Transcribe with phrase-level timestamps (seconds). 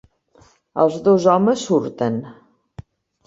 [0.83, 2.17] Els dos homes surten.